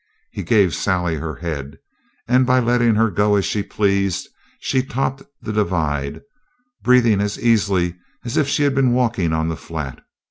[0.31, 1.77] He gave Sally her head,
[2.27, 6.21] and by letting her go as she pleased she topped the divide,
[6.81, 7.93] breathing as easily
[8.25, 10.01] as if she had been walking on the flat.